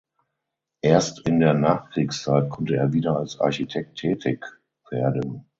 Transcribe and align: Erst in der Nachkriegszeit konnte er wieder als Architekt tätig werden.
Erst 0.81 1.19
in 1.27 1.39
der 1.39 1.53
Nachkriegszeit 1.53 2.49
konnte 2.49 2.75
er 2.75 2.91
wieder 2.91 3.17
als 3.17 3.39
Architekt 3.39 3.99
tätig 3.99 4.43
werden. 4.89 5.45